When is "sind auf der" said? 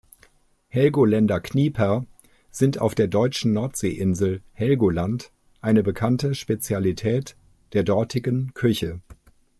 2.49-3.07